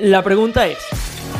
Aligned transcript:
La 0.00 0.22
pregunta 0.22 0.64
es, 0.68 0.78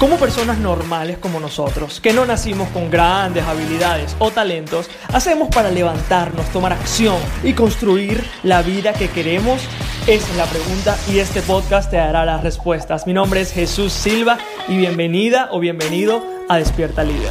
¿cómo 0.00 0.16
personas 0.16 0.58
normales 0.58 1.18
como 1.18 1.38
nosotros, 1.38 2.00
que 2.00 2.12
no 2.12 2.26
nacimos 2.26 2.68
con 2.70 2.90
grandes 2.90 3.44
habilidades 3.44 4.16
o 4.18 4.32
talentos, 4.32 4.90
hacemos 5.12 5.48
para 5.54 5.70
levantarnos, 5.70 6.44
tomar 6.50 6.72
acción 6.72 7.18
y 7.44 7.52
construir 7.52 8.24
la 8.42 8.62
vida 8.62 8.92
que 8.94 9.10
queremos? 9.10 9.60
Esa 10.08 10.28
es 10.28 10.36
la 10.36 10.46
pregunta 10.46 10.96
y 11.08 11.20
este 11.20 11.40
podcast 11.42 11.88
te 11.88 11.98
dará 11.98 12.24
las 12.24 12.42
respuestas. 12.42 13.06
Mi 13.06 13.12
nombre 13.12 13.42
es 13.42 13.52
Jesús 13.52 13.92
Silva 13.92 14.38
y 14.66 14.76
bienvenida 14.76 15.50
o 15.52 15.60
bienvenido 15.60 16.24
a 16.48 16.56
Despierta 16.56 17.04
Líder. 17.04 17.30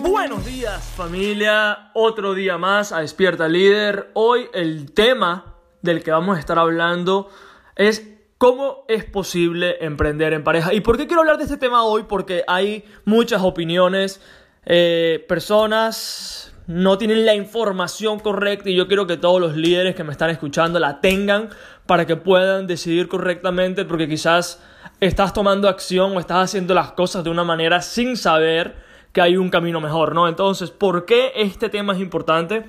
Buenos 0.00 0.46
días 0.46 0.84
familia, 0.96 1.90
otro 1.94 2.34
día 2.34 2.56
más 2.56 2.92
a 2.92 3.00
Despierta 3.00 3.48
Líder. 3.48 4.10
Hoy 4.14 4.46
el 4.54 4.92
tema 4.92 5.56
del 5.82 6.04
que 6.04 6.12
vamos 6.12 6.36
a 6.36 6.40
estar 6.40 6.58
hablando 6.58 7.30
es 7.74 8.15
¿Cómo 8.38 8.84
es 8.88 9.06
posible 9.06 9.78
emprender 9.80 10.34
en 10.34 10.44
pareja? 10.44 10.74
¿Y 10.74 10.80
por 10.80 10.98
qué 10.98 11.06
quiero 11.06 11.22
hablar 11.22 11.38
de 11.38 11.44
este 11.44 11.56
tema 11.56 11.84
hoy? 11.84 12.02
Porque 12.06 12.44
hay 12.46 12.84
muchas 13.06 13.40
opiniones, 13.42 14.20
eh, 14.66 15.24
personas 15.26 16.54
no 16.66 16.98
tienen 16.98 17.24
la 17.24 17.34
información 17.34 18.18
correcta 18.20 18.68
y 18.68 18.74
yo 18.74 18.88
quiero 18.88 19.06
que 19.06 19.16
todos 19.16 19.40
los 19.40 19.56
líderes 19.56 19.94
que 19.94 20.04
me 20.04 20.12
están 20.12 20.28
escuchando 20.28 20.78
la 20.78 21.00
tengan 21.00 21.48
para 21.86 22.06
que 22.06 22.16
puedan 22.16 22.66
decidir 22.66 23.08
correctamente 23.08 23.86
porque 23.86 24.06
quizás 24.06 24.62
estás 25.00 25.32
tomando 25.32 25.66
acción 25.66 26.14
o 26.14 26.20
estás 26.20 26.44
haciendo 26.44 26.74
las 26.74 26.92
cosas 26.92 27.24
de 27.24 27.30
una 27.30 27.44
manera 27.44 27.80
sin 27.80 28.18
saber 28.18 28.74
que 29.12 29.22
hay 29.22 29.38
un 29.38 29.48
camino 29.48 29.80
mejor, 29.80 30.14
¿no? 30.14 30.28
Entonces, 30.28 30.70
¿por 30.70 31.06
qué 31.06 31.32
este 31.36 31.70
tema 31.70 31.94
es 31.94 32.00
importante? 32.00 32.66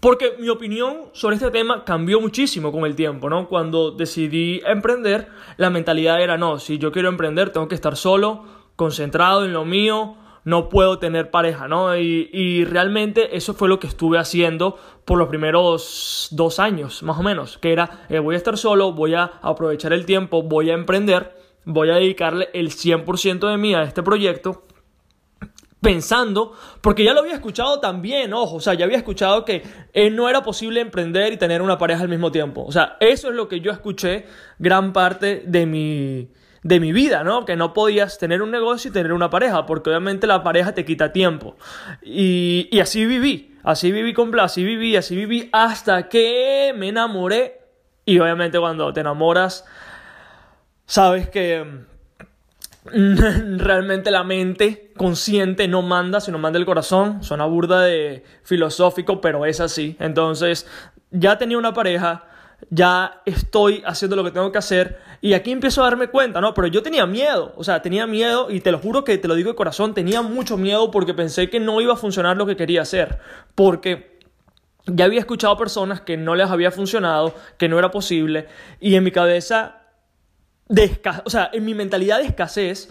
Porque 0.00 0.36
mi 0.38 0.48
opinión 0.48 1.10
sobre 1.12 1.36
este 1.36 1.50
tema 1.50 1.84
cambió 1.84 2.20
muchísimo 2.20 2.70
con 2.70 2.84
el 2.84 2.94
tiempo, 2.94 3.28
¿no? 3.28 3.48
Cuando 3.48 3.90
decidí 3.90 4.60
emprender, 4.64 5.28
la 5.56 5.70
mentalidad 5.70 6.22
era, 6.22 6.38
no, 6.38 6.60
si 6.60 6.78
yo 6.78 6.92
quiero 6.92 7.08
emprender, 7.08 7.50
tengo 7.50 7.66
que 7.66 7.74
estar 7.74 7.96
solo, 7.96 8.44
concentrado 8.76 9.44
en 9.44 9.52
lo 9.52 9.64
mío, 9.64 10.14
no 10.44 10.68
puedo 10.68 11.00
tener 11.00 11.32
pareja, 11.32 11.66
¿no? 11.66 11.96
Y, 11.96 12.64
realmente 12.64 13.36
eso 13.36 13.54
fue 13.54 13.68
lo 13.68 13.80
que 13.80 13.88
estuve 13.88 14.18
haciendo 14.18 14.78
por 15.04 15.18
los 15.18 15.28
primeros 15.28 16.28
dos 16.30 16.60
años, 16.60 17.02
más 17.02 17.18
o 17.18 17.24
menos, 17.24 17.58
que 17.58 17.72
era, 17.72 18.06
eh, 18.08 18.20
voy 18.20 18.36
a 18.36 18.38
estar 18.38 18.56
solo, 18.56 18.92
voy 18.92 19.14
a 19.14 19.24
aprovechar 19.42 19.92
el 19.92 20.06
tiempo, 20.06 20.44
voy 20.44 20.70
a 20.70 20.74
emprender, 20.74 21.36
voy 21.64 21.90
a 21.90 21.94
dedicarle 21.94 22.50
el 22.52 22.70
100% 22.70 23.50
de 23.50 23.56
mí 23.56 23.74
a 23.74 23.82
este 23.82 24.04
proyecto 24.04 24.62
pensando, 25.80 26.52
porque 26.80 27.04
ya 27.04 27.12
lo 27.12 27.20
había 27.20 27.34
escuchado 27.34 27.78
también, 27.80 28.32
ojo, 28.32 28.56
o 28.56 28.60
sea, 28.60 28.74
ya 28.74 28.84
había 28.84 28.98
escuchado 28.98 29.44
que 29.44 29.62
eh, 29.92 30.10
no 30.10 30.28
era 30.28 30.42
posible 30.42 30.80
emprender 30.80 31.32
y 31.32 31.36
tener 31.36 31.62
una 31.62 31.78
pareja 31.78 32.02
al 32.02 32.08
mismo 32.08 32.32
tiempo. 32.32 32.64
O 32.64 32.72
sea, 32.72 32.96
eso 33.00 33.28
es 33.28 33.34
lo 33.34 33.48
que 33.48 33.60
yo 33.60 33.70
escuché 33.70 34.26
gran 34.58 34.92
parte 34.92 35.42
de 35.46 35.66
mi, 35.66 36.30
de 36.62 36.80
mi 36.80 36.92
vida, 36.92 37.22
¿no? 37.22 37.44
Que 37.44 37.56
no 37.56 37.72
podías 37.72 38.18
tener 38.18 38.42
un 38.42 38.50
negocio 38.50 38.90
y 38.90 38.92
tener 38.92 39.12
una 39.12 39.30
pareja, 39.30 39.66
porque 39.66 39.90
obviamente 39.90 40.26
la 40.26 40.42
pareja 40.42 40.74
te 40.74 40.84
quita 40.84 41.12
tiempo. 41.12 41.56
Y, 42.02 42.78
así 42.80 43.06
viví, 43.06 43.56
así 43.62 43.92
viví 43.92 44.12
con 44.12 44.38
así 44.40 44.64
viví, 44.64 44.96
así 44.96 45.14
viví 45.14 45.48
hasta 45.52 46.08
que 46.08 46.74
me 46.76 46.88
enamoré. 46.88 47.60
Y 48.04 48.18
obviamente 48.18 48.58
cuando 48.58 48.92
te 48.92 49.00
enamoras, 49.00 49.64
sabes 50.86 51.28
que 51.28 51.84
realmente 53.58 54.10
la 54.10 54.24
mente 54.24 54.92
consciente 54.96 55.68
no 55.68 55.82
manda, 55.82 56.20
sino 56.20 56.38
manda 56.38 56.58
el 56.58 56.66
corazón. 56.66 57.22
Suena 57.22 57.46
burda 57.46 57.82
de 57.82 58.24
filosófico, 58.42 59.20
pero 59.20 59.46
es 59.46 59.60
así. 59.60 59.96
Entonces, 60.00 60.66
ya 61.10 61.38
tenía 61.38 61.58
una 61.58 61.72
pareja, 61.72 62.26
ya 62.70 63.22
estoy 63.24 63.82
haciendo 63.86 64.16
lo 64.16 64.24
que 64.24 64.30
tengo 64.30 64.52
que 64.52 64.58
hacer 64.58 64.98
y 65.20 65.34
aquí 65.34 65.50
empiezo 65.50 65.82
a 65.82 65.84
darme 65.84 66.08
cuenta, 66.08 66.40
¿no? 66.40 66.54
Pero 66.54 66.66
yo 66.66 66.82
tenía 66.82 67.06
miedo, 67.06 67.52
o 67.56 67.64
sea, 67.64 67.82
tenía 67.82 68.06
miedo 68.06 68.50
y 68.50 68.60
te 68.60 68.72
lo 68.72 68.78
juro 68.78 69.04
que 69.04 69.18
te 69.18 69.28
lo 69.28 69.34
digo 69.34 69.50
de 69.50 69.56
corazón, 69.56 69.94
tenía 69.94 70.22
mucho 70.22 70.56
miedo 70.56 70.90
porque 70.90 71.14
pensé 71.14 71.48
que 71.50 71.60
no 71.60 71.80
iba 71.80 71.94
a 71.94 71.96
funcionar 71.96 72.36
lo 72.36 72.46
que 72.46 72.56
quería 72.56 72.82
hacer, 72.82 73.18
porque 73.54 74.18
ya 74.86 75.04
había 75.04 75.20
escuchado 75.20 75.56
personas 75.56 76.00
que 76.00 76.16
no 76.16 76.34
les 76.34 76.50
había 76.50 76.70
funcionado, 76.70 77.34
que 77.58 77.68
no 77.68 77.78
era 77.78 77.90
posible 77.90 78.46
y 78.80 78.94
en 78.94 79.04
mi 79.04 79.10
cabeza 79.10 79.77
de 80.68 81.00
o 81.24 81.30
sea, 81.30 81.50
en 81.52 81.64
mi 81.64 81.74
mentalidad 81.74 82.18
de 82.18 82.24
escasez, 82.24 82.90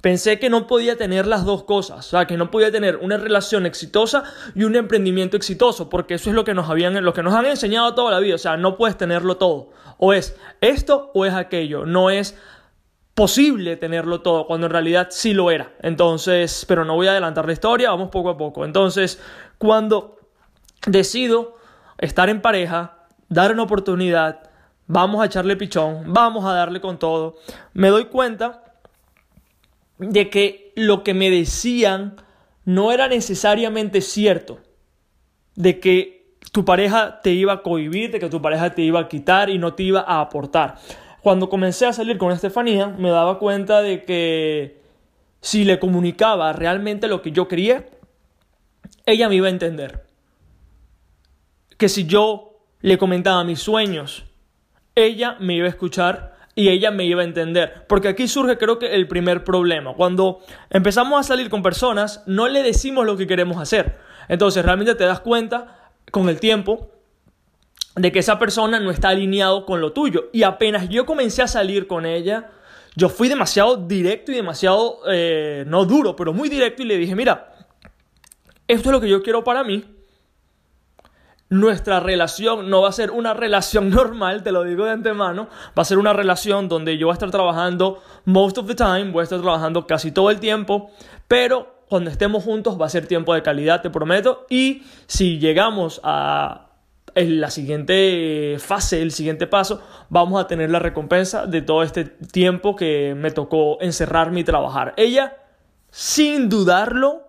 pensé 0.00 0.38
que 0.38 0.50
no 0.50 0.66
podía 0.66 0.96
tener 0.96 1.26
las 1.26 1.44
dos 1.44 1.62
cosas, 1.64 1.98
o 2.06 2.10
sea, 2.10 2.26
que 2.26 2.36
no 2.36 2.50
podía 2.50 2.70
tener 2.70 2.96
una 2.96 3.16
relación 3.16 3.64
exitosa 3.66 4.24
y 4.54 4.64
un 4.64 4.76
emprendimiento 4.76 5.36
exitoso, 5.36 5.88
porque 5.88 6.14
eso 6.14 6.30
es 6.30 6.36
lo 6.36 6.44
que 6.44 6.54
nos 6.54 6.68
habían, 6.68 7.02
lo 7.04 7.14
que 7.14 7.22
nos 7.22 7.34
han 7.34 7.46
enseñado 7.46 7.94
toda 7.94 8.10
la 8.10 8.18
vida, 8.18 8.34
o 8.34 8.38
sea, 8.38 8.56
no 8.56 8.76
puedes 8.76 8.98
tenerlo 8.98 9.36
todo, 9.36 9.70
o 9.98 10.12
es 10.12 10.36
esto 10.60 11.10
o 11.14 11.24
es 11.24 11.32
aquello, 11.32 11.86
no 11.86 12.10
es 12.10 12.36
posible 13.14 13.76
tenerlo 13.76 14.20
todo, 14.22 14.46
cuando 14.46 14.66
en 14.66 14.72
realidad 14.72 15.08
sí 15.10 15.34
lo 15.34 15.50
era. 15.50 15.72
Entonces, 15.82 16.64
pero 16.66 16.84
no 16.84 16.94
voy 16.94 17.08
a 17.08 17.12
adelantar 17.12 17.46
la 17.46 17.52
historia, 17.52 17.90
vamos 17.90 18.10
poco 18.10 18.30
a 18.30 18.36
poco. 18.36 18.64
Entonces, 18.64 19.20
cuando 19.58 20.18
decido 20.86 21.58
estar 21.98 22.30
en 22.30 22.40
pareja, 22.40 23.06
dar 23.28 23.52
una 23.52 23.62
oportunidad, 23.62 24.41
vamos 24.92 25.22
a 25.22 25.26
echarle 25.26 25.56
pichón, 25.56 26.12
vamos 26.12 26.44
a 26.44 26.52
darle 26.52 26.80
con 26.80 26.98
todo, 26.98 27.36
me 27.72 27.88
doy 27.88 28.04
cuenta 28.04 28.76
de 29.98 30.28
que 30.28 30.72
lo 30.76 31.02
que 31.02 31.14
me 31.14 31.30
decían 31.30 32.16
no 32.66 32.92
era 32.92 33.08
necesariamente 33.08 34.02
cierto, 34.02 34.60
de 35.54 35.80
que 35.80 36.36
tu 36.52 36.66
pareja 36.66 37.22
te 37.22 37.30
iba 37.30 37.54
a 37.54 37.62
cohibir, 37.62 38.10
de 38.10 38.20
que 38.20 38.28
tu 38.28 38.42
pareja 38.42 38.74
te 38.74 38.82
iba 38.82 39.00
a 39.00 39.08
quitar 39.08 39.48
y 39.48 39.56
no 39.56 39.72
te 39.72 39.84
iba 39.84 40.00
a 40.00 40.20
aportar. 40.20 40.76
Cuando 41.22 41.48
comencé 41.48 41.86
a 41.86 41.94
salir 41.94 42.18
con 42.18 42.30
Estefanía, 42.30 42.88
me 42.88 43.08
daba 43.08 43.38
cuenta 43.38 43.80
de 43.80 44.04
que 44.04 44.82
si 45.40 45.64
le 45.64 45.78
comunicaba 45.78 46.52
realmente 46.52 47.08
lo 47.08 47.22
que 47.22 47.32
yo 47.32 47.48
quería, 47.48 47.86
ella 49.06 49.28
me 49.30 49.36
iba 49.36 49.46
a 49.46 49.50
entender. 49.50 50.04
Que 51.78 51.88
si 51.88 52.04
yo 52.04 52.66
le 52.80 52.98
comentaba 52.98 53.42
mis 53.44 53.60
sueños, 53.60 54.26
ella 54.94 55.36
me 55.40 55.54
iba 55.54 55.66
a 55.66 55.70
escuchar 55.70 56.32
y 56.54 56.68
ella 56.68 56.90
me 56.90 57.04
iba 57.04 57.22
a 57.22 57.24
entender. 57.24 57.84
Porque 57.88 58.08
aquí 58.08 58.28
surge 58.28 58.58
creo 58.58 58.78
que 58.78 58.94
el 58.94 59.08
primer 59.08 59.44
problema. 59.44 59.94
Cuando 59.94 60.40
empezamos 60.70 61.18
a 61.18 61.22
salir 61.22 61.48
con 61.48 61.62
personas, 61.62 62.22
no 62.26 62.48
le 62.48 62.62
decimos 62.62 63.06
lo 63.06 63.16
que 63.16 63.26
queremos 63.26 63.58
hacer. 63.58 63.98
Entonces 64.28 64.64
realmente 64.64 64.94
te 64.94 65.04
das 65.04 65.20
cuenta 65.20 65.90
con 66.10 66.28
el 66.28 66.40
tiempo 66.40 66.90
de 67.96 68.12
que 68.12 68.20
esa 68.20 68.38
persona 68.38 68.80
no 68.80 68.90
está 68.90 69.08
alineado 69.08 69.66
con 69.66 69.80
lo 69.80 69.92
tuyo. 69.92 70.28
Y 70.32 70.42
apenas 70.42 70.88
yo 70.88 71.06
comencé 71.06 71.42
a 71.42 71.48
salir 71.48 71.86
con 71.86 72.06
ella, 72.06 72.50
yo 72.96 73.08
fui 73.08 73.28
demasiado 73.28 73.76
directo 73.76 74.32
y 74.32 74.34
demasiado, 74.34 75.00
eh, 75.10 75.64
no 75.66 75.84
duro, 75.84 76.14
pero 76.16 76.32
muy 76.32 76.48
directo 76.48 76.82
y 76.82 76.86
le 76.86 76.98
dije, 76.98 77.14
mira, 77.14 77.54
esto 78.68 78.88
es 78.88 78.92
lo 78.92 79.00
que 79.00 79.08
yo 79.08 79.22
quiero 79.22 79.44
para 79.44 79.64
mí 79.64 79.84
nuestra 81.52 82.00
relación 82.00 82.70
no 82.70 82.80
va 82.80 82.88
a 82.88 82.92
ser 82.92 83.10
una 83.10 83.34
relación 83.34 83.90
normal, 83.90 84.42
te 84.42 84.52
lo 84.52 84.64
digo 84.64 84.86
de 84.86 84.92
antemano, 84.92 85.48
va 85.78 85.82
a 85.82 85.84
ser 85.84 85.98
una 85.98 86.14
relación 86.14 86.68
donde 86.68 86.96
yo 86.96 87.06
voy 87.06 87.12
a 87.12 87.14
estar 87.14 87.30
trabajando 87.30 88.02
most 88.24 88.56
of 88.56 88.66
the 88.66 88.74
time, 88.74 89.10
voy 89.10 89.20
a 89.20 89.24
estar 89.24 89.40
trabajando 89.40 89.86
casi 89.86 90.12
todo 90.12 90.30
el 90.30 90.40
tiempo, 90.40 90.90
pero 91.28 91.84
cuando 91.88 92.10
estemos 92.10 92.42
juntos 92.42 92.80
va 92.80 92.86
a 92.86 92.88
ser 92.88 93.06
tiempo 93.06 93.34
de 93.34 93.42
calidad, 93.42 93.82
te 93.82 93.90
prometo, 93.90 94.46
y 94.48 94.82
si 95.06 95.38
llegamos 95.38 96.00
a 96.02 96.70
la 97.14 97.50
siguiente 97.50 98.56
fase, 98.58 99.02
el 99.02 99.10
siguiente 99.10 99.46
paso, 99.46 99.82
vamos 100.08 100.42
a 100.42 100.46
tener 100.46 100.70
la 100.70 100.78
recompensa 100.78 101.46
de 101.46 101.60
todo 101.60 101.82
este 101.82 102.04
tiempo 102.04 102.74
que 102.74 103.14
me 103.14 103.30
tocó 103.30 103.78
encerrarme 103.82 104.40
y 104.40 104.44
trabajar. 104.44 104.94
Ella, 104.96 105.36
sin 105.90 106.48
dudarlo, 106.48 107.28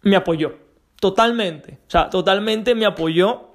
me 0.00 0.16
apoyó 0.16 0.69
Totalmente. 1.00 1.78
O 1.88 1.90
sea, 1.90 2.10
totalmente 2.10 2.74
me 2.74 2.84
apoyó, 2.84 3.54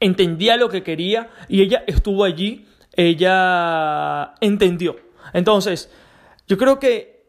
entendía 0.00 0.56
lo 0.56 0.68
que 0.70 0.82
quería 0.82 1.30
y 1.48 1.62
ella 1.62 1.84
estuvo 1.86 2.24
allí, 2.24 2.66
ella 2.96 4.34
entendió. 4.40 4.96
Entonces, 5.34 5.90
yo 6.48 6.56
creo 6.56 6.78
que 6.78 7.26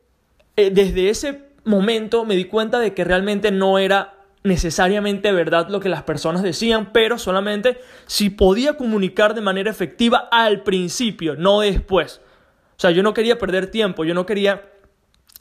eh, 0.55 0.71
desde 0.71 1.09
ese 1.09 1.49
momento 1.65 2.23
me 2.23 2.35
di 2.35 2.45
cuenta 2.45 2.79
de 2.79 2.93
que 2.93 3.03
realmente 3.03 3.51
no 3.51 3.77
era 3.77 4.13
necesariamente 4.43 5.31
verdad 5.31 5.67
lo 5.69 5.79
que 5.79 5.89
las 5.89 6.03
personas 6.03 6.43
decían, 6.43 6.93
pero 6.93 7.17
solamente 7.17 7.79
si 8.05 8.29
podía 8.29 8.77
comunicar 8.77 9.33
de 9.33 9.41
manera 9.41 9.71
efectiva 9.71 10.29
al 10.31 10.61
principio, 10.61 11.35
no 11.35 11.59
después. 11.59 12.21
O 12.77 12.79
sea, 12.79 12.91
yo 12.91 13.03
no 13.03 13.13
quería 13.13 13.37
perder 13.37 13.71
tiempo, 13.71 14.05
yo 14.05 14.13
no 14.13 14.25
quería 14.25 14.61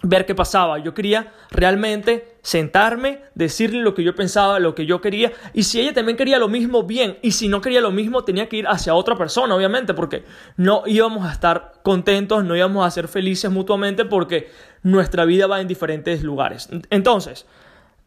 ver 0.05 0.27
qué 0.27 0.35
pasaba. 0.35 0.79
Yo 0.79 0.95
quería 0.95 1.33
realmente 1.51 2.37
sentarme, 2.43 3.21
decirle 3.35 3.81
lo 3.81 3.95
que 3.95 4.05
yo 4.05 4.15
pensaba, 4.15 4.59
lo 4.59 4.75
que 4.75 4.87
yo 4.87 5.01
quería. 5.01 5.33
Y 5.55 5.65
si 5.65 5.81
ella 5.81 5.95
también 5.95 6.17
quería 6.17 6.39
lo 6.39 6.49
mismo, 6.49 6.83
bien. 6.85 7.19
Y 7.23 7.33
si 7.33 7.49
no 7.49 7.61
quería 7.61 7.81
lo 7.81 7.91
mismo, 7.91 8.23
tenía 8.23 8.49
que 8.49 8.59
ir 8.59 8.67
hacia 8.69 8.95
otra 8.95 9.17
persona, 9.17 9.55
obviamente, 9.55 9.95
porque 9.95 10.25
no 10.57 10.83
íbamos 10.87 11.27
a 11.27 11.33
estar 11.33 11.73
contentos, 11.83 12.45
no 12.45 12.55
íbamos 12.55 12.87
a 12.87 12.91
ser 12.91 13.09
felices 13.09 13.51
mutuamente 13.51 14.05
porque 14.05 14.49
nuestra 14.83 15.25
vida 15.25 15.47
va 15.47 15.61
en 15.61 15.69
diferentes 15.69 16.23
lugares. 16.23 16.69
Entonces, 16.91 17.47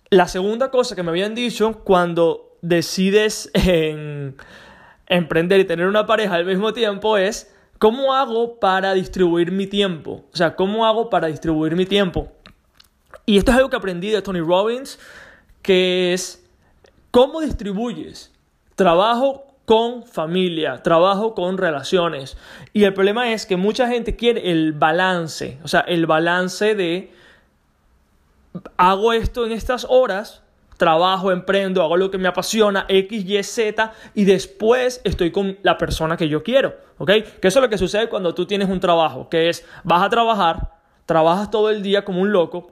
la 0.09 0.27
segunda 0.27 0.69
cosa 0.69 0.95
que 0.95 1.03
me 1.03 1.09
habían 1.09 1.33
dicho 1.33 1.81
cuando 1.83 2.57
decides 2.61 3.49
en 3.53 4.35
emprender 5.07 5.59
y 5.59 5.65
tener 5.65 5.87
una 5.87 6.05
pareja 6.05 6.35
al 6.35 6.45
mismo 6.45 6.73
tiempo 6.73 7.17
es 7.17 7.53
cómo 7.77 8.13
hago 8.13 8.59
para 8.59 8.93
distribuir 8.93 9.51
mi 9.51 9.67
tiempo. 9.67 10.25
O 10.33 10.37
sea, 10.37 10.55
cómo 10.55 10.85
hago 10.85 11.09
para 11.09 11.27
distribuir 11.27 11.75
mi 11.75 11.85
tiempo. 11.85 12.31
Y 13.25 13.37
esto 13.37 13.51
es 13.51 13.57
algo 13.57 13.69
que 13.69 13.75
aprendí 13.75 14.09
de 14.09 14.21
Tony 14.21 14.39
Robbins, 14.39 14.99
que 15.61 16.13
es 16.13 16.45
cómo 17.11 17.41
distribuyes 17.41 18.31
trabajo 18.75 19.47
con 19.65 20.05
familia, 20.05 20.81
trabajo 20.81 21.33
con 21.33 21.57
relaciones. 21.57 22.37
Y 22.71 22.85
el 22.85 22.93
problema 22.93 23.33
es 23.33 23.45
que 23.45 23.57
mucha 23.57 23.87
gente 23.89 24.15
quiere 24.15 24.49
el 24.49 24.71
balance, 24.71 25.59
o 25.63 25.67
sea, 25.67 25.81
el 25.81 26.05
balance 26.05 26.73
de 26.73 27.11
hago 28.77 29.11
esto 29.11 29.45
en 29.45 29.51
estas 29.51 29.85
horas, 29.89 30.41
trabajo, 30.77 31.31
emprendo, 31.31 31.83
hago 31.83 31.97
lo 31.97 32.09
que 32.09 32.17
me 32.17 32.29
apasiona, 32.29 32.85
X, 32.87 33.25
Y, 33.25 33.43
Z, 33.43 33.93
y 34.13 34.23
después 34.23 35.01
estoy 35.03 35.31
con 35.31 35.57
la 35.63 35.77
persona 35.77 36.15
que 36.15 36.29
yo 36.29 36.43
quiero, 36.43 36.75
¿ok? 36.97 37.07
Que 37.41 37.47
eso 37.47 37.59
es 37.59 37.63
lo 37.63 37.69
que 37.69 37.77
sucede 37.77 38.09
cuando 38.09 38.33
tú 38.33 38.45
tienes 38.45 38.69
un 38.69 38.79
trabajo, 38.79 39.29
que 39.29 39.49
es, 39.49 39.65
vas 39.83 40.03
a 40.03 40.09
trabajar, 40.09 40.73
trabajas 41.05 41.49
todo 41.51 41.69
el 41.69 41.81
día 41.81 42.03
como 42.05 42.21
un 42.21 42.31
loco, 42.31 42.71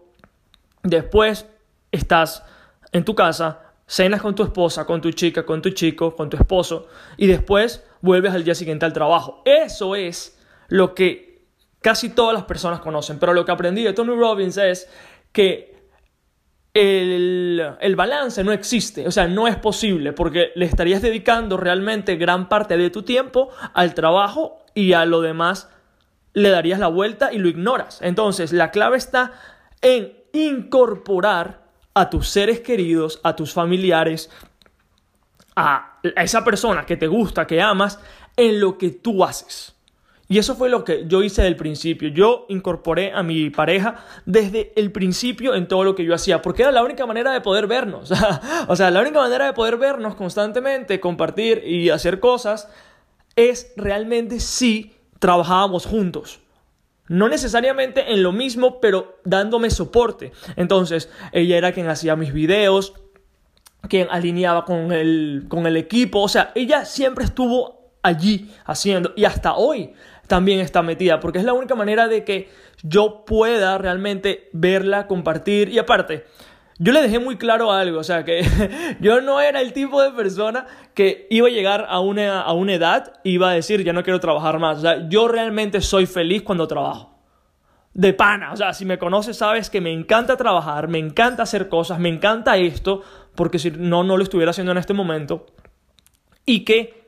después 0.83 1.47
estás 1.91 2.43
en 2.91 3.03
tu 3.05 3.15
casa, 3.15 3.61
cenas 3.87 4.21
con 4.21 4.35
tu 4.35 4.43
esposa, 4.43 4.85
con 4.85 5.01
tu 5.01 5.11
chica, 5.11 5.45
con 5.45 5.61
tu 5.61 5.69
chico, 5.69 6.15
con 6.15 6.29
tu 6.29 6.37
esposo, 6.37 6.87
y 7.17 7.27
después 7.27 7.83
vuelves 8.01 8.33
al 8.33 8.43
día 8.43 8.55
siguiente 8.55 8.85
al 8.85 8.93
trabajo. 8.93 9.41
Eso 9.45 9.95
es 9.95 10.39
lo 10.67 10.95
que 10.95 11.45
casi 11.81 12.09
todas 12.09 12.33
las 12.33 12.45
personas 12.45 12.79
conocen, 12.79 13.19
pero 13.19 13.33
lo 13.33 13.45
que 13.45 13.51
aprendí 13.51 13.83
de 13.83 13.93
Tony 13.93 14.15
Robbins 14.15 14.57
es 14.57 14.89
que 15.31 15.74
el, 16.75 17.95
balance 17.95 18.43
no 18.43 18.51
existe, 18.51 19.07
o 19.07 19.11
sea, 19.11 19.27
no 19.27 19.47
es 19.47 19.55
posible 19.55 20.11
porque 20.11 20.51
le 20.55 20.65
estarías 20.65 21.01
dedicando 21.01 21.55
realmente 21.55 22.17
gran 22.17 22.49
parte 22.49 22.75
de 22.75 22.89
tu 22.89 23.03
tiempo 23.03 23.49
al 23.73 23.93
trabajo 23.93 24.65
y 24.73 24.91
a 24.91 25.05
lo 25.05 25.21
demás 25.21 25.69
le 26.33 26.49
darías 26.49 26.79
la 26.79 26.87
vuelta 26.87 27.31
y 27.31 27.37
lo 27.37 27.47
ignoras. 27.47 28.01
Entonces, 28.01 28.51
la 28.51 28.71
clave 28.71 28.97
está 28.97 29.31
en 29.81 30.13
incorporar 30.33 31.63
a 31.93 32.09
tus 32.09 32.27
seres 32.27 32.59
queridos, 32.59 33.21
a 33.23 33.37
tus 33.37 33.53
familiares, 33.53 34.29
a 35.55 35.99
esa 36.17 36.43
persona 36.43 36.85
que 36.85 36.97
te 36.97 37.07
gusta, 37.07 37.47
que 37.47 37.61
amas, 37.61 37.99
en 38.35 38.59
lo 38.59 38.77
que 38.77 38.89
tú 38.89 39.23
haces. 39.23 39.74
Y 40.27 40.39
eso 40.39 40.55
fue 40.55 40.69
lo 40.69 40.83
que 40.83 41.05
yo 41.07 41.21
hice 41.21 41.43
del 41.43 41.55
principio. 41.55 42.09
Yo 42.09 42.45
incorporé 42.49 43.11
a 43.13 43.21
mi 43.21 43.51
pareja 43.51 44.03
desde 44.25 44.73
el 44.75 44.91
principio 44.91 45.53
en 45.53 45.67
todo 45.67 45.83
lo 45.83 45.93
que 45.93 46.03
yo 46.03 46.15
hacía, 46.15 46.41
porque 46.41 46.63
era 46.63 46.71
la 46.71 46.83
única 46.83 47.05
manera 47.05 47.31
de 47.31 47.41
poder 47.41 47.67
vernos. 47.67 48.11
o 48.67 48.75
sea, 48.75 48.89
la 48.89 49.01
única 49.01 49.19
manera 49.19 49.45
de 49.45 49.53
poder 49.53 49.77
vernos 49.77 50.15
constantemente, 50.15 50.99
compartir 50.99 51.63
y 51.65 51.89
hacer 51.91 52.19
cosas, 52.19 52.67
es 53.35 53.73
realmente 53.77 54.39
si 54.39 54.95
trabajábamos 55.19 55.85
juntos. 55.85 56.39
No 57.07 57.29
necesariamente 57.29 58.13
en 58.13 58.23
lo 58.23 58.31
mismo, 58.31 58.79
pero 58.79 59.19
dándome 59.25 59.69
soporte. 59.69 60.31
Entonces, 60.55 61.09
ella 61.33 61.55
era 61.57 61.71
quien 61.71 61.87
hacía 61.87 62.15
mis 62.15 62.33
videos, 62.33 62.93
quien 63.87 64.07
alineaba 64.09 64.65
con 64.65 64.91
el, 64.91 65.45
con 65.47 65.67
el 65.67 65.77
equipo. 65.77 66.21
O 66.21 66.27
sea, 66.27 66.51
ella 66.55 66.83
siempre 66.83 67.25
estuvo 67.25 67.75
allí 68.01 68.51
haciendo 68.65 69.13
y 69.15 69.25
hasta 69.25 69.55
hoy 69.55 69.93
también 70.27 70.59
está 70.59 70.81
metida, 70.81 71.19
porque 71.19 71.39
es 71.39 71.45
la 71.45 71.53
única 71.53 71.75
manera 71.75 72.07
de 72.07 72.23
que 72.23 72.49
yo 72.83 73.25
pueda 73.25 73.77
realmente 73.77 74.49
verla, 74.53 75.07
compartir 75.07 75.69
y 75.69 75.79
aparte, 75.79 76.25
yo 76.77 76.91
le 76.91 77.01
dejé 77.01 77.19
muy 77.19 77.37
claro 77.37 77.71
algo, 77.71 77.99
o 77.99 78.03
sea, 78.03 78.25
que 78.25 78.41
yo 78.99 79.21
no 79.21 79.39
era 79.39 79.61
el 79.61 79.71
tipo 79.71 80.01
de 80.01 80.11
persona 80.11 80.67
que 80.93 81.27
iba 81.29 81.47
a 81.47 81.51
llegar 81.51 81.85
a 81.87 81.99
una, 81.99 82.41
a 82.41 82.53
una 82.53 82.73
edad 82.73 83.13
y 83.23 83.31
iba 83.31 83.49
a 83.49 83.53
decir, 83.53 83.83
ya 83.83 83.93
no 83.93 84.03
quiero 84.03 84.19
trabajar 84.19 84.59
más, 84.59 84.79
o 84.79 84.81
sea, 84.81 85.07
yo 85.07 85.27
realmente 85.27 85.81
soy 85.81 86.05
feliz 86.05 86.43
cuando 86.43 86.67
trabajo. 86.67 87.13
De 87.93 88.11
pana, 88.11 88.51
o 88.51 88.57
sea, 88.57 88.73
si 88.73 88.83
me 88.83 88.97
conoces 88.97 89.37
sabes 89.37 89.69
que 89.69 89.79
me 89.79 89.93
encanta 89.93 90.35
trabajar, 90.35 90.89
me 90.89 90.99
encanta 90.99 91.43
hacer 91.43 91.69
cosas, 91.69 91.97
me 91.97 92.09
encanta 92.09 92.57
esto, 92.57 93.03
porque 93.35 93.57
si 93.57 93.71
no, 93.71 94.03
no 94.03 94.17
lo 94.17 94.23
estuviera 94.23 94.49
haciendo 94.49 94.73
en 94.73 94.79
este 94.79 94.93
momento. 94.93 95.45
Y 96.45 96.65
que 96.65 97.05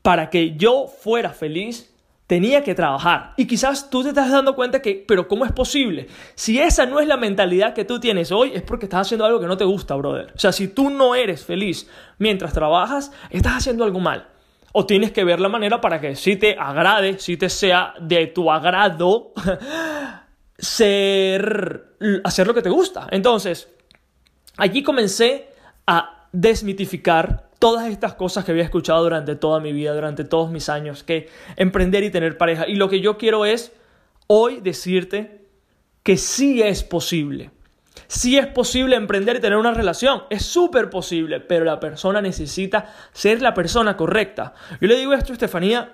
para 0.00 0.30
que 0.30 0.56
yo 0.56 0.86
fuera 0.86 1.30
feliz, 1.30 1.92
tenía 2.26 2.64
que 2.64 2.74
trabajar. 2.74 3.34
Y 3.36 3.46
quizás 3.46 3.88
tú 3.88 4.02
te 4.02 4.08
estás 4.10 4.30
dando 4.30 4.54
cuenta 4.54 4.82
que, 4.82 5.04
pero 5.06 5.28
¿cómo 5.28 5.44
es 5.44 5.52
posible? 5.52 6.08
Si 6.34 6.58
esa 6.58 6.86
no 6.86 7.00
es 7.00 7.06
la 7.06 7.16
mentalidad 7.16 7.74
que 7.74 7.84
tú 7.84 8.00
tienes 8.00 8.32
hoy, 8.32 8.52
es 8.54 8.62
porque 8.62 8.86
estás 8.86 9.06
haciendo 9.06 9.24
algo 9.24 9.40
que 9.40 9.46
no 9.46 9.56
te 9.56 9.64
gusta, 9.64 9.94
brother. 9.94 10.32
O 10.34 10.38
sea, 10.38 10.52
si 10.52 10.68
tú 10.68 10.90
no 10.90 11.14
eres 11.14 11.44
feliz 11.44 11.88
mientras 12.18 12.52
trabajas, 12.52 13.12
estás 13.30 13.58
haciendo 13.58 13.84
algo 13.84 14.00
mal. 14.00 14.28
O 14.72 14.84
tienes 14.84 15.12
que 15.12 15.24
ver 15.24 15.40
la 15.40 15.48
manera 15.48 15.80
para 15.80 16.00
que 16.00 16.16
si 16.16 16.36
te 16.36 16.56
agrade, 16.58 17.18
si 17.18 17.36
te 17.36 17.48
sea 17.48 17.94
de 18.00 18.26
tu 18.26 18.50
agrado, 18.50 19.32
ser, 20.58 21.96
hacer 22.24 22.46
lo 22.46 22.54
que 22.54 22.62
te 22.62 22.68
gusta. 22.68 23.06
Entonces, 23.10 23.72
allí 24.56 24.82
comencé 24.82 25.48
a 25.86 26.26
desmitificar 26.32 27.45
todas 27.58 27.88
estas 27.88 28.14
cosas 28.14 28.44
que 28.44 28.52
había 28.52 28.64
escuchado 28.64 29.02
durante 29.02 29.36
toda 29.36 29.60
mi 29.60 29.72
vida, 29.72 29.94
durante 29.94 30.24
todos 30.24 30.50
mis 30.50 30.68
años, 30.68 31.02
que 31.02 31.28
emprender 31.56 32.04
y 32.04 32.10
tener 32.10 32.36
pareja. 32.36 32.66
Y 32.68 32.76
lo 32.76 32.88
que 32.88 33.00
yo 33.00 33.18
quiero 33.18 33.44
es 33.44 33.72
hoy 34.26 34.60
decirte 34.60 35.46
que 36.02 36.16
sí 36.16 36.62
es 36.62 36.84
posible. 36.84 37.50
Sí 38.08 38.38
es 38.38 38.46
posible 38.46 38.94
emprender 38.94 39.36
y 39.36 39.40
tener 39.40 39.58
una 39.58 39.74
relación, 39.74 40.24
es 40.30 40.44
súper 40.44 40.90
posible, 40.90 41.40
pero 41.40 41.64
la 41.64 41.80
persona 41.80 42.20
necesita 42.20 42.92
ser 43.12 43.42
la 43.42 43.54
persona 43.54 43.96
correcta. 43.96 44.54
Yo 44.80 44.86
le 44.86 44.96
digo 44.96 45.12
esto 45.12 45.32
a 45.32 45.34
Estefanía 45.34 45.92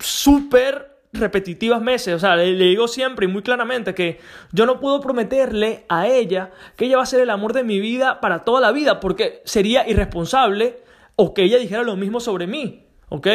súper 0.00 0.87
repetitivas 1.12 1.80
meses, 1.80 2.14
o 2.14 2.18
sea, 2.18 2.36
le, 2.36 2.52
digo 2.52 2.86
siempre 2.86 3.26
y 3.26 3.28
muy 3.28 3.42
claramente 3.42 3.94
que 3.94 4.20
yo 4.52 4.66
no 4.66 4.78
puedo 4.78 5.00
prometerle 5.00 5.84
a 5.88 6.06
ella 6.06 6.50
que 6.76 6.84
ella 6.84 6.98
va 6.98 7.02
a 7.02 7.06
ser 7.06 7.20
el 7.20 7.30
amor 7.30 7.52
de 7.52 7.64
mi 7.64 7.80
vida 7.80 8.20
para 8.20 8.44
toda 8.44 8.60
la 8.60 8.72
vida, 8.72 9.00
porque 9.00 9.40
sería 9.44 9.88
irresponsable 9.88 10.80
o 11.16 11.34
que 11.34 11.42
ella 11.42 11.58
dijera 11.58 11.82
lo 11.82 11.96
mismo 11.96 12.20
sobre 12.20 12.46
mí, 12.46 12.86
¿ok? 13.08 13.28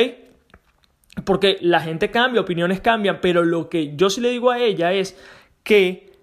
Porque 1.26 1.58
la 1.62 1.80
gente 1.80 2.12
cambia, 2.12 2.42
opiniones 2.42 2.80
cambian, 2.80 3.20
pero 3.22 3.44
lo 3.44 3.70
que 3.70 3.96
yo 3.96 4.10
sí 4.10 4.22
le 4.22 4.30
digo 4.30 4.52
a 4.52 4.60
ella 4.60 4.94
es 4.94 5.18
que 5.64 6.14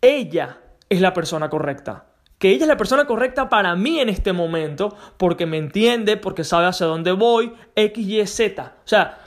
ella 0.00 0.58
es 0.88 1.00
la 1.00 1.14
persona 1.14 1.48
correcta. 1.48 2.06
Que 2.38 2.50
ella 2.50 2.64
es 2.64 2.68
la 2.68 2.76
persona 2.76 3.06
correcta 3.06 3.48
para 3.48 3.74
mí 3.74 4.00
en 4.00 4.08
este 4.08 4.32
momento, 4.32 4.96
porque 5.16 5.46
me 5.46 5.56
entiende, 5.56 6.16
porque 6.16 6.44
sabe 6.44 6.66
hacia 6.66 6.86
dónde 6.86 7.12
voy, 7.12 7.54
X, 7.74 8.06
Y, 8.06 8.26
Z. 8.26 8.74
O 8.84 8.86
sea, 8.86 9.23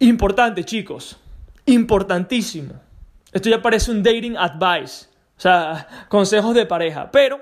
Importante, 0.00 0.64
chicos. 0.64 1.16
Importantísimo. 1.66 2.74
Esto 3.32 3.50
ya 3.50 3.60
parece 3.60 3.90
un 3.90 4.02
dating 4.02 4.36
advice. 4.36 5.06
O 5.36 5.40
sea, 5.40 6.06
consejos 6.08 6.54
de 6.54 6.66
pareja. 6.66 7.10
Pero 7.10 7.40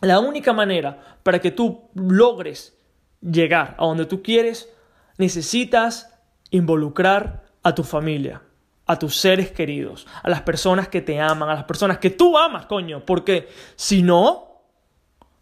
la 0.00 0.20
única 0.20 0.52
manera 0.52 1.18
para 1.22 1.40
que 1.40 1.50
tú 1.50 1.90
logres 1.94 2.76
llegar 3.20 3.74
a 3.78 3.84
donde 3.84 4.06
tú 4.06 4.22
quieres, 4.22 4.68
necesitas 5.16 6.14
involucrar 6.50 7.44
a 7.62 7.74
tu 7.74 7.82
familia, 7.82 8.42
a 8.86 8.98
tus 8.98 9.16
seres 9.16 9.50
queridos, 9.50 10.06
a 10.22 10.30
las 10.30 10.42
personas 10.42 10.88
que 10.88 11.02
te 11.02 11.20
aman, 11.20 11.50
a 11.50 11.54
las 11.54 11.64
personas 11.64 11.98
que 11.98 12.10
tú 12.10 12.38
amas, 12.38 12.66
coño. 12.66 13.04
Porque 13.04 13.48
si 13.76 14.02
no, 14.02 14.47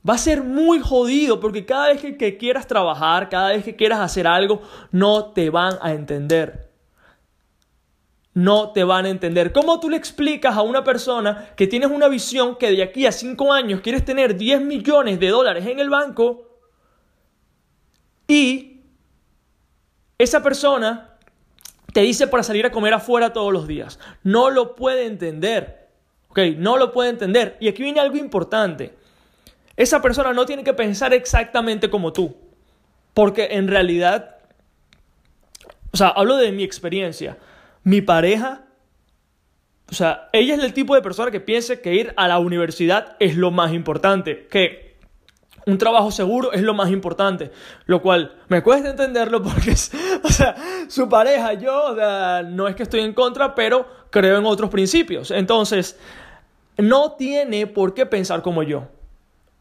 va 0.09 0.15
a 0.15 0.19
ser 0.19 0.43
muy 0.43 0.81
jodido 0.81 1.41
porque 1.41 1.67
cada 1.67 1.89
vez 1.89 2.01
que, 2.01 2.37
quieras 2.37 2.67
trabajar, 2.67 3.29
cada 3.29 3.49
vez 3.49 3.65
que 3.65 3.77
quieras 3.77 4.01
hacer 4.01 4.27
algo, 4.27 4.63
no 4.93 5.33
te 5.33 5.51
van 5.51 5.79
a 5.81 5.93
entender. 5.93 6.71
No 8.35 8.73
te 8.73 8.85
van 8.85 9.07
a 9.07 9.09
entender. 9.09 9.53
¿Cómo 9.53 9.81
tú 9.81 9.89
le 9.89 9.97
explicas 9.97 10.55
a 10.57 10.63
una 10.63 10.85
persona 10.85 11.51
que 11.57 11.67
tienes 11.67 11.91
una 11.91 12.07
visión 12.09 12.57
que 12.57 12.71
de 12.71 12.83
aquí 12.83 13.07
a 13.07 13.13
5 13.13 13.53
años 13.53 13.81
quieres 13.81 14.05
tener 14.05 14.37
10 14.37 14.61
millones 14.61 15.19
de 15.19 15.29
dólares 15.29 15.67
en 15.67 15.81
el 15.81 15.89
banco 15.89 16.47
y 18.29 18.83
esa 20.19 20.43
persona 20.43 21.17
te 21.93 22.01
dice 22.03 22.27
para 22.27 22.43
salir 22.43 22.67
a 22.67 22.71
comer 22.71 22.93
afuera 22.93 23.33
todos 23.33 23.53
los 23.53 23.67
días? 23.67 23.99
No 24.23 24.51
lo 24.51 24.75
puede 24.75 25.07
entender. 25.07 25.89
¿Ok? 26.29 26.41
No 26.59 26.77
lo 26.77 26.93
puede 26.93 27.09
entender. 27.09 27.57
Y 27.59 27.69
aquí 27.69 27.83
viene 27.83 28.01
algo 28.01 28.19
importante. 28.19 28.95
Esa 29.77 30.01
persona 30.01 30.33
no 30.33 30.47
tiene 30.47 30.65
que 30.65 30.73
pensar 30.73 31.13
exactamente 31.13 31.91
como 31.91 32.13
tú. 32.13 32.37
Porque 33.15 33.49
en 33.53 33.69
realidad, 33.69 34.37
o 35.93 35.97
sea, 35.97 36.09
hablo 36.09 36.37
de 36.37 36.53
mi 36.53 36.65
experiencia. 36.65 37.39
Mi 37.83 38.01
pareja, 38.01 38.63
o 39.91 39.95
sea, 39.95 40.29
ella 40.33 40.55
es 40.55 40.63
el 40.63 40.73
tipo 40.73 40.95
de 40.95 41.03
persona 41.03 41.31
que 41.31 41.41
piensa 41.41 41.77
que 41.77 41.95
ir 41.95 42.13
a 42.17 42.29
la 42.29 42.39
universidad 42.39 43.17
es 43.21 43.37
lo 43.37 43.51
más 43.51 43.73
importante. 43.73 44.49
Que 44.49 44.97
un 45.67 45.79
trabajo 45.79 46.11
seguro 46.11 46.53
es 46.53 46.63
lo 46.63 46.75
más 46.75 46.91
importante. 46.91 47.51
Lo 47.87 48.01
cual 48.01 48.35
me 48.49 48.63
cuesta 48.63 48.91
entenderlo 48.91 49.43
porque, 49.43 49.73
o 50.23 50.29
sea, 50.29 50.57
su 50.89 51.09
pareja, 51.09 51.53
yo, 51.55 51.93
o 51.93 51.95
sea, 51.95 52.43
no 52.43 52.69
es 52.69 52.77
que 52.77 52.83
estoy 52.83 53.01
en 53.01 53.13
contra, 53.13 53.55
pero 53.55 53.87
creo 54.11 54.39
en 54.39 54.47
otros 54.47 54.71
principios. 54.71 55.31
Entonces, 55.31 55.99
no 56.79 57.13
tiene 57.13 57.67
por 57.67 57.95
qué 57.95 58.07
pensar 58.07 58.43
como 58.43 58.63
yo. 58.63 58.89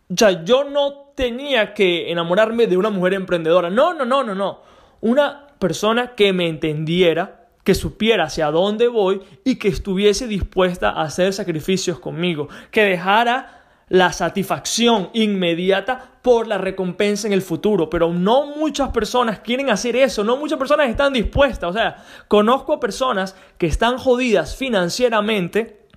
O 0.10 0.16
sea, 0.16 0.44
yo 0.44 0.64
no 0.64 1.12
tenía 1.16 1.74
que 1.74 2.12
enamorarme 2.12 2.68
de 2.68 2.78
una 2.78 2.90
mujer 2.90 3.14
emprendedora. 3.14 3.70
No, 3.70 3.94
no, 3.94 4.06
no, 4.06 4.24
no, 4.24 4.36
no. 4.36 4.62
Una 5.02 5.48
persona 5.58 6.14
que 6.16 6.34
me 6.34 6.48
entendiera, 6.48 7.48
que 7.64 7.74
supiera 7.74 8.26
hacia 8.26 8.52
dónde 8.52 8.88
voy 8.88 9.22
y 9.44 9.56
que 9.56 9.68
estuviese 9.68 10.28
dispuesta 10.28 10.90
a 10.90 11.04
hacer 11.04 11.34
sacrificios 11.34 12.00
conmigo, 12.00 12.50
que 12.70 12.84
dejara 12.84 13.64
la 13.88 14.12
satisfacción 14.12 15.10
inmediata 15.14 16.20
por 16.22 16.48
la 16.48 16.58
recompensa 16.58 17.28
en 17.28 17.34
el 17.34 17.42
futuro. 17.42 17.90
Pero 17.90 18.14
no 18.14 18.56
muchas 18.56 18.90
personas 18.90 19.40
quieren 19.40 19.70
hacer 19.70 19.96
eso, 19.96 20.24
no 20.24 20.38
muchas 20.38 20.60
personas 20.60 20.90
están 20.90 21.14
dispuestas. 21.14 21.70
O 21.70 21.74
sea, 21.74 22.04
conozco 22.28 22.74
a 22.74 22.80
personas 22.80 23.36
que 23.58 23.68
están 23.68 23.98
jodidas 23.98 24.56
financieramente 24.56 25.88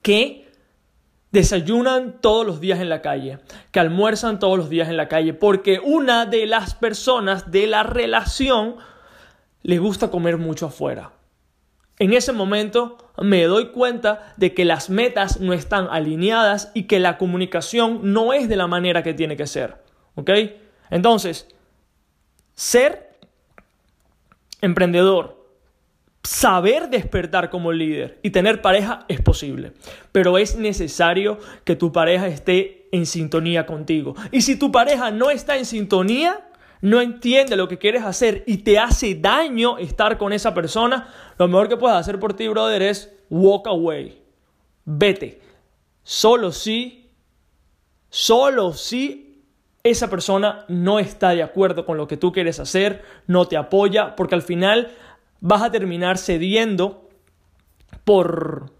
que 0.00 0.41
desayunan 1.32 2.20
todos 2.20 2.46
los 2.46 2.60
días 2.60 2.78
en 2.80 2.88
la 2.88 3.02
calle, 3.02 3.38
que 3.72 3.80
almuerzan 3.80 4.38
todos 4.38 4.56
los 4.56 4.68
días 4.68 4.88
en 4.88 4.96
la 4.96 5.08
calle, 5.08 5.34
porque 5.34 5.80
una 5.80 6.26
de 6.26 6.46
las 6.46 6.74
personas 6.74 7.50
de 7.50 7.66
la 7.66 7.82
relación 7.82 8.76
le 9.62 9.78
gusta 9.78 10.10
comer 10.10 10.36
mucho 10.36 10.66
afuera. 10.66 11.12
En 11.98 12.12
ese 12.12 12.32
momento 12.32 12.98
me 13.18 13.44
doy 13.44 13.68
cuenta 13.68 14.34
de 14.36 14.54
que 14.54 14.64
las 14.64 14.90
metas 14.90 15.40
no 15.40 15.52
están 15.52 15.88
alineadas 15.90 16.70
y 16.74 16.84
que 16.84 17.00
la 17.00 17.16
comunicación 17.16 18.12
no 18.12 18.32
es 18.32 18.48
de 18.48 18.56
la 18.56 18.66
manera 18.66 19.02
que 19.02 19.14
tiene 19.14 19.36
que 19.36 19.46
ser. 19.46 19.82
¿Ok? 20.14 20.30
Entonces, 20.90 21.48
ser 22.54 23.18
emprendedor, 24.60 25.41
saber 26.22 26.88
despertar 26.88 27.50
como 27.50 27.72
líder 27.72 28.18
y 28.22 28.30
tener 28.30 28.62
pareja 28.62 29.04
es 29.08 29.20
posible, 29.20 29.72
pero 30.12 30.38
es 30.38 30.56
necesario 30.56 31.38
que 31.64 31.76
tu 31.76 31.92
pareja 31.92 32.28
esté 32.28 32.88
en 32.92 33.06
sintonía 33.06 33.66
contigo. 33.66 34.14
Y 34.30 34.42
si 34.42 34.56
tu 34.56 34.70
pareja 34.70 35.10
no 35.10 35.30
está 35.30 35.56
en 35.56 35.64
sintonía, 35.64 36.48
no 36.80 37.00
entiende 37.00 37.56
lo 37.56 37.68
que 37.68 37.78
quieres 37.78 38.04
hacer 38.04 38.44
y 38.46 38.58
te 38.58 38.78
hace 38.78 39.14
daño 39.14 39.78
estar 39.78 40.18
con 40.18 40.32
esa 40.32 40.52
persona, 40.54 41.08
lo 41.38 41.48
mejor 41.48 41.68
que 41.68 41.76
puedes 41.76 41.96
hacer 41.96 42.18
por 42.18 42.34
ti, 42.34 42.48
brother, 42.48 42.82
es 42.82 43.12
walk 43.30 43.66
away. 43.66 44.20
Vete. 44.84 45.40
Solo 46.02 46.50
si, 46.50 47.10
solo 48.10 48.72
si 48.72 49.44
esa 49.84 50.10
persona 50.10 50.64
no 50.68 50.98
está 50.98 51.30
de 51.30 51.42
acuerdo 51.42 51.86
con 51.86 51.96
lo 51.96 52.06
que 52.06 52.16
tú 52.16 52.32
quieres 52.32 52.60
hacer, 52.60 53.04
no 53.26 53.46
te 53.46 53.56
apoya, 53.56 54.14
porque 54.16 54.34
al 54.34 54.42
final 54.42 54.92
vas 55.42 55.62
a 55.62 55.70
terminar 55.70 56.16
cediendo 56.16 57.10
por 58.04 58.70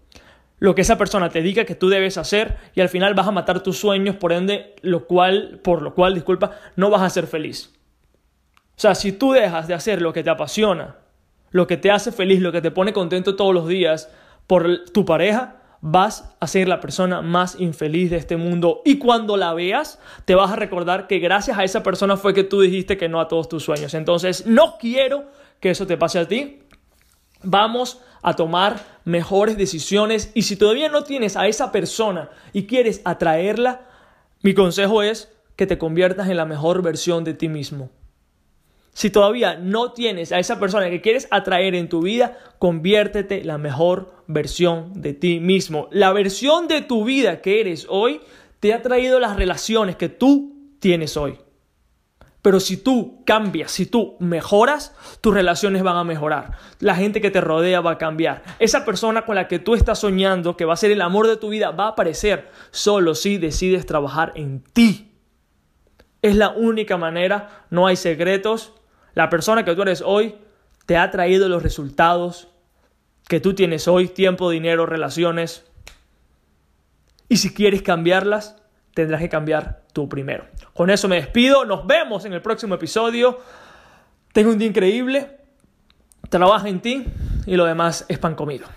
lo 0.59 0.73
que 0.73 0.81
esa 0.81 0.97
persona 0.97 1.29
te 1.29 1.41
diga 1.41 1.65
que 1.65 1.75
tú 1.75 1.89
debes 1.89 2.17
hacer 2.17 2.57
y 2.73 2.79
al 2.79 2.87
final 2.87 3.13
vas 3.13 3.27
a 3.27 3.31
matar 3.31 3.61
tus 3.61 3.77
sueños, 3.77 4.15
por 4.15 4.31
ende, 4.31 4.73
lo 4.81 5.05
cual, 5.05 5.59
por 5.61 5.81
lo 5.81 5.93
cual, 5.93 6.13
disculpa, 6.13 6.51
no 6.77 6.89
vas 6.89 7.01
a 7.01 7.09
ser 7.09 7.27
feliz. 7.27 7.73
O 8.69 8.79
sea, 8.79 8.95
si 8.95 9.11
tú 9.11 9.33
dejas 9.33 9.67
de 9.67 9.73
hacer 9.73 10.01
lo 10.01 10.13
que 10.13 10.23
te 10.23 10.29
apasiona, 10.29 10.95
lo 11.51 11.67
que 11.67 11.77
te 11.77 11.91
hace 11.91 12.13
feliz, 12.13 12.41
lo 12.41 12.53
que 12.53 12.61
te 12.61 12.71
pone 12.71 12.93
contento 12.93 13.35
todos 13.35 13.53
los 13.53 13.67
días 13.67 14.09
por 14.47 14.85
tu 14.85 15.03
pareja, 15.03 15.57
vas 15.81 16.33
a 16.39 16.47
ser 16.47 16.69
la 16.69 16.79
persona 16.79 17.21
más 17.21 17.59
infeliz 17.59 18.09
de 18.09 18.17
este 18.17 18.37
mundo. 18.37 18.81
Y 18.85 18.99
cuando 18.99 19.35
la 19.35 19.53
veas, 19.53 19.99
te 20.23 20.33
vas 20.33 20.49
a 20.49 20.55
recordar 20.55 21.07
que 21.07 21.19
gracias 21.19 21.57
a 21.57 21.65
esa 21.65 21.83
persona 21.83 22.15
fue 22.15 22.33
que 22.33 22.45
tú 22.45 22.61
dijiste 22.61 22.95
que 22.95 23.09
no 23.09 23.19
a 23.19 23.27
todos 23.27 23.49
tus 23.49 23.63
sueños. 23.63 23.93
Entonces, 23.93 24.47
no 24.47 24.77
quiero 24.79 25.25
que 25.63 25.69
eso 25.69 25.87
te 25.87 25.95
pase 25.95 26.19
a 26.19 26.27
ti. 26.27 26.59
Vamos 27.41 28.01
a 28.21 28.35
tomar 28.35 28.99
mejores 29.05 29.55
decisiones 29.57 30.29
y 30.33 30.41
si 30.41 30.57
todavía 30.57 30.89
no 30.89 31.05
tienes 31.05 31.37
a 31.37 31.47
esa 31.47 31.71
persona 31.71 32.29
y 32.51 32.65
quieres 32.65 33.01
atraerla, 33.05 33.87
mi 34.41 34.53
consejo 34.53 35.03
es 35.03 35.31
que 35.55 35.65
te 35.65 35.77
conviertas 35.77 36.27
en 36.27 36.35
la 36.35 36.43
mejor 36.43 36.81
versión 36.81 37.23
de 37.23 37.33
ti 37.33 37.47
mismo. 37.47 37.91
Si 38.91 39.09
todavía 39.09 39.55
no 39.55 39.93
tienes 39.93 40.33
a 40.33 40.39
esa 40.39 40.59
persona 40.59 40.89
que 40.89 40.99
quieres 40.99 41.29
atraer 41.31 41.75
en 41.75 41.87
tu 41.87 42.01
vida, 42.01 42.37
conviértete 42.59 43.45
la 43.45 43.57
mejor 43.57 44.13
versión 44.27 45.01
de 45.01 45.13
ti 45.13 45.39
mismo. 45.39 45.87
La 45.91 46.11
versión 46.11 46.67
de 46.67 46.81
tu 46.81 47.05
vida 47.05 47.39
que 47.39 47.61
eres 47.61 47.87
hoy 47.87 48.19
te 48.59 48.73
ha 48.73 48.81
traído 48.81 49.17
las 49.21 49.37
relaciones 49.37 49.95
que 49.95 50.09
tú 50.09 50.75
tienes 50.81 51.15
hoy. 51.15 51.37
Pero 52.43 52.59
si 52.59 52.75
tú 52.75 53.23
cambias, 53.25 53.71
si 53.71 53.85
tú 53.85 54.17
mejoras, 54.19 54.93
tus 55.21 55.33
relaciones 55.33 55.81
van 55.81 55.95
a 55.95 56.03
mejorar. 56.03 56.57
La 56.79 56.93
gente 56.93 57.21
que 57.21 57.31
te 57.31 57.39
rodea 57.39 57.79
va 57.79 57.91
a 57.91 57.97
cambiar. 57.97 58.43
Esa 58.59 58.83
persona 58.83 59.25
con 59.25 59.35
la 59.35 59.47
que 59.47 59.59
tú 59.59 59.75
estás 59.75 59.99
soñando, 59.99 60.57
que 60.57 60.65
va 60.65 60.73
a 60.73 60.77
ser 60.77 60.91
el 60.91 61.01
amor 61.01 61.27
de 61.27 61.37
tu 61.37 61.47
vida, 61.47 61.71
va 61.71 61.85
a 61.85 61.89
aparecer 61.91 62.51
solo 62.71 63.15
si 63.15 63.37
decides 63.37 63.85
trabajar 63.85 64.33
en 64.35 64.61
ti. 64.61 65.13
Es 66.21 66.35
la 66.35 66.49
única 66.49 66.97
manera, 66.97 67.65
no 67.69 67.87
hay 67.87 67.95
secretos, 67.95 68.73
la 69.13 69.29
persona 69.29 69.63
que 69.63 69.73
tú 69.73 69.81
eres 69.81 70.03
hoy 70.05 70.35
te 70.85 70.97
ha 70.97 71.11
traído 71.11 71.47
los 71.47 71.63
resultados 71.63 72.49
que 73.29 73.39
tú 73.39 73.53
tienes 73.53 73.87
hoy, 73.87 74.09
tiempo, 74.09 74.49
dinero, 74.49 74.85
relaciones. 74.85 75.63
Y 77.29 77.37
si 77.37 77.53
quieres 77.53 77.83
cambiarlas, 77.83 78.57
tendrás 78.93 79.21
que 79.21 79.29
cambiar 79.29 79.81
tú 79.93 80.07
primero. 80.07 80.45
Con 80.73 80.89
eso 80.89 81.07
me 81.07 81.15
despido, 81.15 81.65
nos 81.65 81.85
vemos 81.85 82.25
en 82.25 82.33
el 82.33 82.41
próximo 82.41 82.75
episodio. 82.75 83.39
Tengo 84.31 84.51
un 84.51 84.57
día 84.57 84.67
increíble, 84.67 85.37
trabaja 86.29 86.67
en 86.69 86.81
ti 86.81 87.05
y 87.45 87.55
lo 87.55 87.65
demás 87.65 88.05
es 88.07 88.17
pan 88.17 88.35
comido. 88.35 88.67